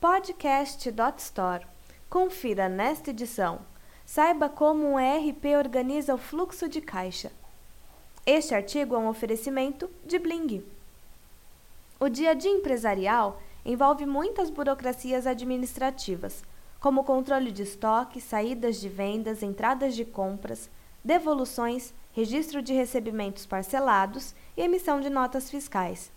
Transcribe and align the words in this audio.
podcast.store. 0.00 1.66
Confira 2.08 2.70
nesta 2.70 3.10
edição. 3.10 3.60
Saiba 4.06 4.48
como 4.48 4.92
um 4.92 4.98
ERP 4.98 5.54
organiza 5.58 6.14
o 6.14 6.18
fluxo 6.18 6.70
de 6.70 6.80
caixa. 6.80 7.30
Este 8.24 8.54
artigo 8.54 8.94
é 8.94 8.98
um 8.98 9.08
oferecimento 9.08 9.90
de 10.06 10.18
Bling. 10.18 10.64
O 12.00 12.08
dia 12.08 12.30
a 12.30 12.34
dia 12.34 12.50
empresarial 12.50 13.42
envolve 13.62 14.06
muitas 14.06 14.48
burocracias 14.48 15.26
administrativas, 15.26 16.42
como 16.80 17.04
controle 17.04 17.52
de 17.52 17.64
estoque, 17.64 18.22
saídas 18.22 18.80
de 18.80 18.88
vendas, 18.88 19.42
entradas 19.42 19.94
de 19.94 20.06
compras, 20.06 20.70
devoluções, 21.04 21.92
registro 22.14 22.62
de 22.62 22.72
recebimentos 22.72 23.44
parcelados 23.44 24.34
e 24.56 24.62
emissão 24.62 24.98
de 24.98 25.10
notas 25.10 25.50
fiscais. 25.50 26.10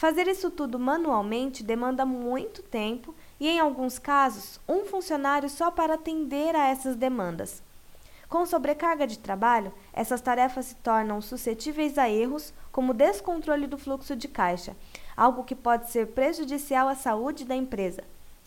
Fazer 0.00 0.26
isso 0.28 0.50
tudo 0.50 0.78
manualmente 0.78 1.62
demanda 1.62 2.06
muito 2.06 2.62
tempo 2.62 3.14
e, 3.38 3.46
em 3.46 3.60
alguns 3.60 3.98
casos, 3.98 4.58
um 4.66 4.86
funcionário 4.86 5.46
só 5.50 5.70
para 5.70 5.92
atender 5.92 6.56
a 6.56 6.68
essas 6.68 6.96
demandas. 6.96 7.62
Com 8.26 8.46
sobrecarga 8.46 9.06
de 9.06 9.18
trabalho, 9.18 9.70
essas 9.92 10.22
tarefas 10.22 10.64
se 10.64 10.74
tornam 10.76 11.20
suscetíveis 11.20 11.98
a 11.98 12.08
erros, 12.08 12.54
como 12.72 12.94
descontrole 12.94 13.66
do 13.66 13.76
fluxo 13.76 14.16
de 14.16 14.26
caixa, 14.26 14.74
algo 15.14 15.44
que 15.44 15.54
pode 15.54 15.90
ser 15.90 16.06
prejudicial 16.06 16.88
à 16.88 16.94
saúde 16.94 17.44
da 17.44 17.54
empresa. 17.54 18.02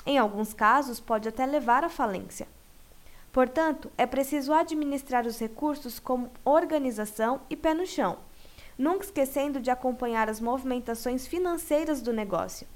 Em 0.08 0.18
alguns 0.18 0.56
casos, 0.56 1.00
pode 1.00 1.30
até 1.30 1.46
levar 1.46 1.84
à 1.84 1.90
falência. 1.90 2.48
Portanto, 3.32 3.92
é 3.96 4.08
preciso 4.08 4.52
administrar 4.54 5.28
os 5.28 5.38
recursos 5.38 6.00
com 6.00 6.30
organização 6.44 7.42
e 7.48 7.56
pé 7.56 7.76
no 7.76 7.86
chão 7.86 8.18
nunca 8.78 9.06
esquecendo 9.06 9.60
de 9.60 9.70
acompanhar 9.70 10.30
as 10.30 10.40
movimentações 10.40 11.28
financeiras 11.28 12.02
do 12.02 12.14
negócio. 12.14 12.68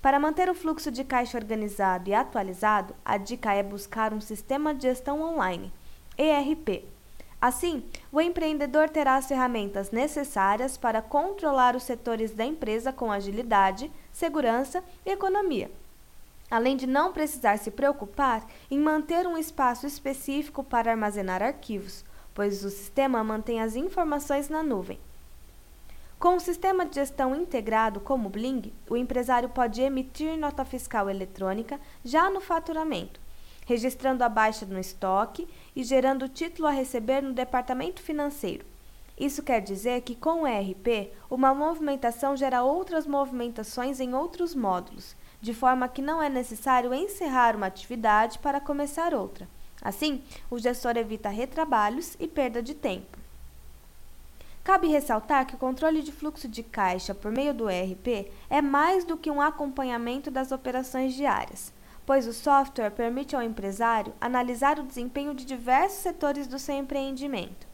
Para 0.00 0.20
manter 0.20 0.50
o 0.50 0.54
fluxo 0.54 0.90
de 0.90 1.02
caixa 1.02 1.38
organizado 1.38 2.10
e 2.10 2.14
atualizado, 2.14 2.94
a 3.04 3.16
dica 3.16 3.54
é 3.54 3.62
buscar 3.62 4.12
um 4.12 4.20
sistema 4.20 4.74
de 4.74 4.82
gestão 4.82 5.22
online, 5.22 5.72
ERP. 6.18 6.84
Assim, 7.40 7.82
o 8.12 8.20
empreendedor 8.20 8.88
terá 8.88 9.16
as 9.16 9.26
ferramentas 9.26 9.90
necessárias 9.90 10.76
para 10.76 11.02
controlar 11.02 11.74
os 11.74 11.82
setores 11.82 12.32
da 12.32 12.44
empresa 12.44 12.92
com 12.92 13.10
agilidade, 13.10 13.90
segurança 14.12 14.84
e 15.06 15.10
economia. 15.10 15.70
Além 16.50 16.76
de 16.76 16.86
não 16.86 17.12
precisar 17.12 17.58
se 17.58 17.70
preocupar 17.70 18.46
em 18.70 18.78
manter 18.78 19.26
um 19.26 19.36
espaço 19.36 19.86
específico 19.86 20.62
para 20.62 20.90
armazenar 20.90 21.42
arquivos, 21.42 22.04
pois 22.34 22.64
o 22.64 22.70
sistema 22.70 23.24
mantém 23.24 23.60
as 23.60 23.74
informações 23.74 24.48
na 24.48 24.62
nuvem. 24.62 24.98
Com 26.24 26.36
o 26.36 26.40
sistema 26.40 26.86
de 26.86 26.94
gestão 26.94 27.36
integrado 27.36 28.00
como 28.00 28.28
o 28.28 28.30
Bling, 28.30 28.72
o 28.88 28.96
empresário 28.96 29.50
pode 29.50 29.82
emitir 29.82 30.38
nota 30.38 30.64
fiscal 30.64 31.10
eletrônica 31.10 31.78
já 32.02 32.30
no 32.30 32.40
faturamento, 32.40 33.20
registrando 33.66 34.24
a 34.24 34.28
baixa 34.30 34.64
no 34.64 34.78
estoque 34.78 35.46
e 35.76 35.84
gerando 35.84 36.26
título 36.26 36.66
a 36.66 36.70
receber 36.70 37.22
no 37.22 37.34
departamento 37.34 38.00
financeiro. 38.00 38.64
Isso 39.20 39.42
quer 39.42 39.60
dizer 39.60 40.00
que 40.00 40.14
com 40.14 40.44
o 40.44 40.46
ERP, 40.46 41.12
uma 41.28 41.52
movimentação 41.54 42.34
gera 42.34 42.62
outras 42.62 43.06
movimentações 43.06 44.00
em 44.00 44.14
outros 44.14 44.54
módulos, 44.54 45.14
de 45.42 45.52
forma 45.52 45.88
que 45.88 46.00
não 46.00 46.22
é 46.22 46.30
necessário 46.30 46.94
encerrar 46.94 47.54
uma 47.54 47.66
atividade 47.66 48.38
para 48.38 48.62
começar 48.62 49.12
outra. 49.12 49.46
Assim, 49.82 50.22
o 50.50 50.58
gestor 50.58 50.96
evita 50.96 51.28
retrabalhos 51.28 52.16
e 52.18 52.26
perda 52.26 52.62
de 52.62 52.72
tempo. 52.72 53.23
Cabe 54.64 54.88
ressaltar 54.88 55.46
que 55.46 55.56
o 55.56 55.58
controle 55.58 56.00
de 56.00 56.10
fluxo 56.10 56.48
de 56.48 56.62
caixa 56.62 57.14
por 57.14 57.30
meio 57.30 57.52
do 57.52 57.68
ERP 57.68 58.32
é 58.48 58.62
mais 58.62 59.04
do 59.04 59.14
que 59.14 59.30
um 59.30 59.42
acompanhamento 59.42 60.30
das 60.30 60.52
operações 60.52 61.12
diárias, 61.12 61.70
pois 62.06 62.26
o 62.26 62.32
software 62.32 62.90
permite 62.90 63.36
ao 63.36 63.42
empresário 63.42 64.14
analisar 64.18 64.78
o 64.78 64.82
desempenho 64.82 65.34
de 65.34 65.44
diversos 65.44 65.98
setores 65.98 66.46
do 66.46 66.58
seu 66.58 66.74
empreendimento. 66.76 67.66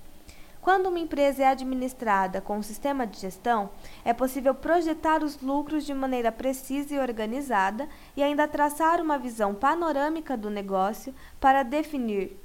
Quando 0.61 0.89
uma 0.89 0.99
empresa 0.99 1.45
é 1.45 1.47
administrada 1.47 2.41
com 2.41 2.59
um 2.59 2.63
sistema 2.63 3.07
de 3.07 3.21
gestão, 3.21 3.71
é 4.05 4.13
possível 4.13 4.53
projetar 4.53 5.23
os 5.23 5.41
lucros 5.41 5.87
de 5.87 5.95
maneira 5.95 6.33
precisa 6.33 6.93
e 6.93 6.99
organizada 6.99 7.89
e 8.17 8.23
ainda 8.23 8.49
traçar 8.49 9.01
uma 9.01 9.17
visão 9.17 9.55
panorâmica 9.55 10.37
do 10.37 10.51
negócio 10.51 11.15
para 11.41 11.63
definir 11.63 12.37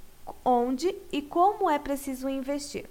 onde 0.46 0.96
e 1.12 1.24
como 1.24 1.68
é 1.68 1.80
preciso 1.80 2.30
investir. 2.30 2.88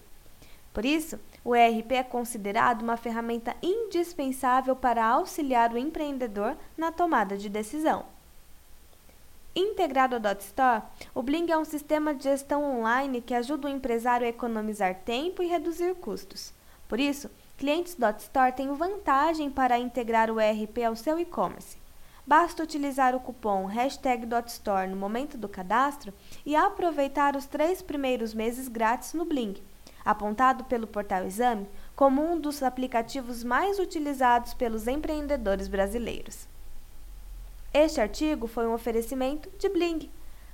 Por 0.75 0.85
isso, 0.85 1.21
o 1.45 1.55
ERP 1.55 1.93
é 1.93 2.03
considerado 2.03 2.83
uma 2.83 2.97
ferramenta 2.97 3.55
indispensável 3.63 4.75
para 4.75 5.07
auxiliar 5.07 5.73
o 5.73 5.79
empreendedor 5.79 6.57
na 6.77 6.91
tomada 6.91 7.39
de 7.39 7.49
decisão. 7.49 8.05
Integrado 9.55 10.17
ao 10.17 10.21
DotStore, 10.21 10.83
o 11.15 11.23
Bling 11.23 11.49
é 11.49 11.57
um 11.57 11.65
sistema 11.65 12.13
de 12.13 12.25
gestão 12.25 12.65
online 12.65 13.21
que 13.21 13.35
ajuda 13.35 13.69
o 13.69 13.71
empresário 13.71 14.27
a 14.27 14.31
economizar 14.31 14.97
tempo 15.05 15.45
e 15.45 15.47
reduzir 15.47 15.95
custos. 15.95 16.53
Por 16.89 16.99
isso, 16.99 17.31
clientes 17.57 17.95
DotStore 17.95 18.51
têm 18.51 18.75
vantagem 18.75 19.49
para 19.49 19.79
integrar 19.79 20.29
o 20.29 20.41
ERP 20.41 20.79
ao 20.85 20.97
seu 20.97 21.21
e-commerce. 21.21 21.79
Basta 22.27 22.65
utilizar 22.65 23.15
o 23.15 23.21
cupom 23.21 23.69
DotStore 24.27 24.89
no 24.89 24.97
momento 24.97 25.39
do 25.39 25.49
cadastro 25.49 26.13
e 26.45 26.57
aproveitar 26.57 27.37
os 27.37 27.47
três 27.47 27.81
primeiros 27.81 28.35
meses 28.35 28.67
grátis 28.67 29.15
no 29.15 29.25
Bling 29.25 29.63
apontado 30.05 30.65
pelo 30.65 30.87
Portal 30.87 31.25
Exame 31.25 31.67
como 31.97 32.23
um 32.23 32.39
dos 32.39 32.63
aplicativos 32.63 33.43
mais 33.43 33.79
utilizados 33.79 34.53
pelos 34.55 34.87
empreendedores 34.87 35.69
brasileiros. 35.69 36.47
Este 37.73 37.99
artigo 38.01 38.47
foi 38.47 38.67
um 38.67 38.75
oferecimento 38.75 39.51
de 39.59 39.69
Bling. 39.69 40.11